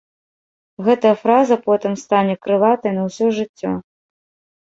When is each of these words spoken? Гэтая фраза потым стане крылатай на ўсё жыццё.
Гэтая 0.85 1.11
фраза 1.23 1.57
потым 1.67 1.93
стане 2.03 2.33
крылатай 2.47 2.91
на 2.97 3.03
ўсё 3.09 3.25
жыццё. 3.37 3.71